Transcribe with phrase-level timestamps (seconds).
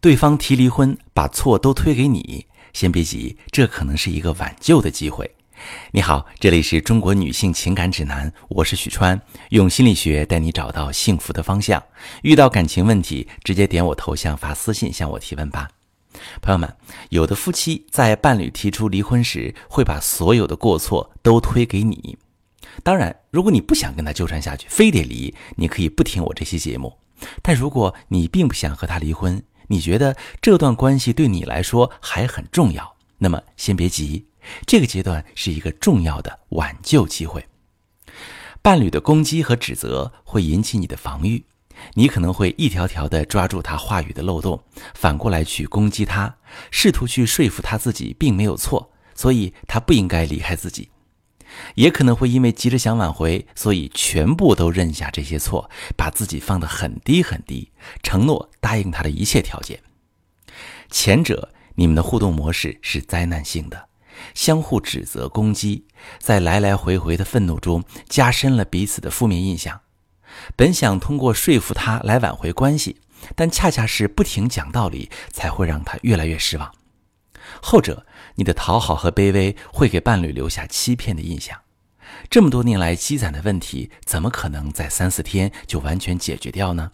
[0.00, 5.28] 对方提离婚，把错都推给你，先别急，这可能是一个挽救的机会。
[5.90, 11.82] 你好，这里是中国女性情感指南，我是许川，用心理学带你找到幸福的方向。
[12.22, 15.68] 遇到感情问题，直接点我头像发私信向我提问吧。
[16.40, 16.72] 朋友们，
[17.08, 22.16] 有的夫妻在伴侣提出离婚时，会把所有的过错都推给你。
[22.84, 26.96] 当然，如果你不想跟他纠缠下去，非得离，你可以不听我这期节目。
[27.42, 34.26] 但如果你并不想和他离婚，你觉得这段关系对你来说还很重要，那么先别急，
[34.66, 37.46] 这个阶段是一个重要的挽救机会。
[38.60, 41.44] 伴侣的攻击和指责会引起你的防御，
[41.94, 44.62] 你可能会一条条的抓住他话语的漏洞，
[44.94, 46.36] 反过来去攻击他，
[46.70, 50.90] 试图去说服他自己并没有错，所以他不应该离开自己。
[51.74, 57.70] 也可能会因为急着想挽回，所以全部都认下这些错，把自己放得很低很低，
[58.02, 59.80] 承诺答应他的一切条件。
[60.90, 63.88] 前者，你们的互动模式是灾难性的，
[64.34, 65.86] 相互指责攻击，
[66.18, 69.80] 在来来回回的愤怒中加深了彼此的负面印象。
[70.56, 73.00] 本想通过说服他来挽回关系，
[73.34, 76.72] 但恰恰是不停讲道理，才会让他越来越失望。
[77.60, 78.06] 后者，
[78.38, 81.58] 你的讨好和卑微会给伴侣留下欺骗的印象。
[82.30, 86.92] 这么多年来积攒的问题，怎么可能在三四天就完全解决掉呢？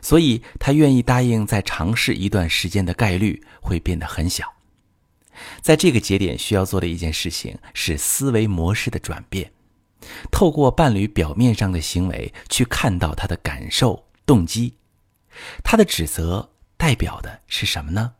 [0.00, 4.44] 所以，他愿意答应再尝试一段时间的概率会变得很小。
[5.60, 9.52] 在这个节点，需要做的一件事情是思维模式的转变，
[10.32, 14.74] 透过伴侣表面上的行为去看到他的感受、动机。
[15.62, 18.14] 他的指责代表的是什么呢？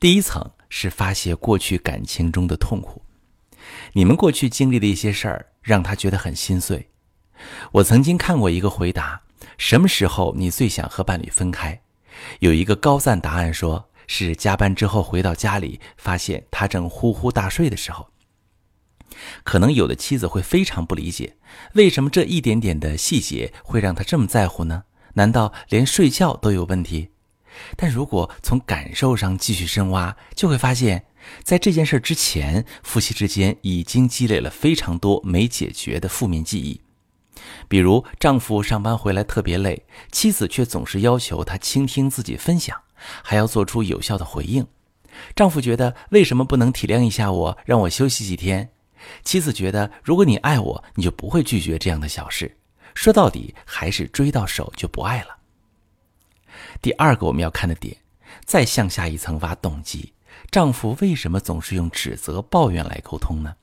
[0.00, 0.50] 第一层。
[0.68, 3.02] 是发泄过去感情中的痛苦，
[3.92, 6.88] 你们过去经历的一些事儿让他觉得很心碎。
[7.72, 9.22] 我曾经看过一个回答：
[9.56, 11.80] 什么时候你最想和伴侣分开？
[12.40, 18.08] 有一个高赞答案说是加班之后回到家里，发现他正呼呼大睡的时候。
[19.42, 21.36] 可能有的妻子会非常不理解，
[21.74, 24.84] 为什么这一点点的细节会让他这么在乎呢？
[25.14, 27.10] 难道连睡觉都有问题？
[27.76, 31.04] 但如果从感受上继续深挖，就会发现，
[31.42, 36.80] 在这件事之前，夫妻之间已经积累了非常多没解决的负面记忆。
[37.68, 42.76] 比如，丈夫上班回来特别累，妻子却总是要求他倾听自己分享，
[43.22, 44.66] 还要做出有效的回应。
[45.34, 48.70] 丈夫觉得为什么不能体谅一下我，让我休息几天？
[49.24, 52.56] 妻子觉得如果你爱我，你就不会拒绝这样的小事。
[52.94, 55.37] 说到底，还是追到手就不爱了。
[56.80, 57.96] 第二个我们要看的点，
[58.44, 60.12] 再向下一层挖动机。
[60.50, 63.54] 丈夫为什么总是用指责、抱怨来沟通呢？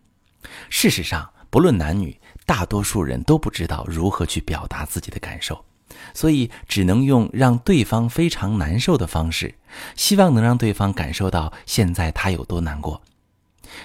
[0.69, 5.65] 事实上，不论男女，大多数人都不知道如何去表达自己的感受，
[6.13, 9.55] 所以只能用让对方非常难受的方式，
[9.95, 13.01] 希望能让对方感受到现在他有多难过。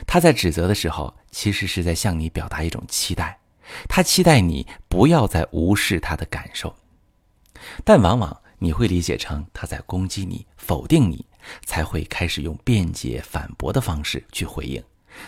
[0.07, 3.39] 他在指责的时候，其实是在向你表达一种期待，
[3.89, 6.75] 他期待你不要再无视他的感受，
[7.85, 8.41] 但往往。
[8.61, 11.25] 你会理解成他在攻击你、否定你，
[11.65, 14.83] 才会开始用辩解、反驳的方式去回应，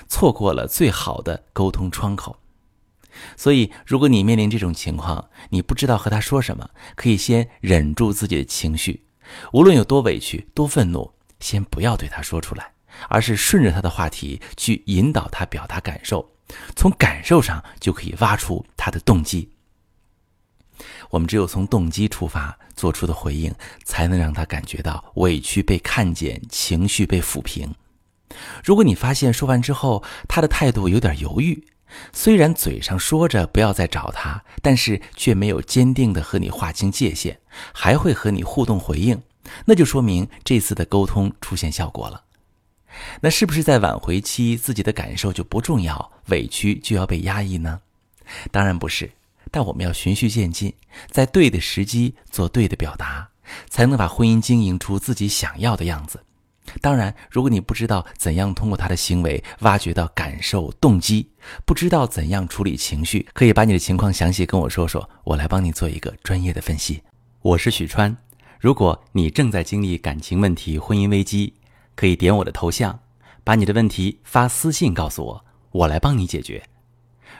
[0.07, 2.37] 错过了最好的沟通窗口。
[3.37, 9.03] 所以，如果你面临这种情况，你不知道和他说什么，可以先忍住自己的情绪，
[9.53, 12.73] 无论有多委屈、多愤怒，先不要对他说出来，
[13.09, 16.31] 而是顺着他的话题去引导他表达感受，
[16.77, 19.51] 从感受上就可以挖出他的动机。
[21.11, 23.55] 我们只有从动机出发做出的回应，
[23.85, 27.75] 才能让他感觉到委屈被看见，情绪被抚平。
[28.65, 31.67] 如果你发现说完之后他的态度有点犹豫，
[32.13, 37.39] 虽然嘴上说着不要再找他，但是却没有坚定的和你划清界限，
[37.75, 39.21] 还会和你互动回应，
[39.67, 42.25] 那就说明这次的沟通出现效果了。
[43.21, 47.81] 那是不是在挽回期自己的感受就不重要，委屈就要被压抑呢？
[48.51, 49.11] 当然不是。
[49.53, 50.75] 但我们要循序渐进，
[51.11, 53.29] 在对的时机做对的表达，
[53.69, 56.25] 才能把婚姻经营出自己想要的样子。
[56.81, 61.29] 当然，如果你不知道怎样通过他的行为挖掘到感受动机，
[61.67, 67.03] 不知道怎样处理情绪，可以把你的情况详细跟我说说，我来帮你做一个专业的分析。
[67.43, 68.17] 我是许川，
[68.59, 71.53] 如果你正在经历感情问题、婚姻危机，
[71.95, 72.99] 可以点我的头像，
[73.45, 76.63] 把你的问题发私信告诉我，我来帮你解决。